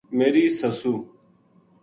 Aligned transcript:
میری 0.17 0.45
سُسو 0.57 0.93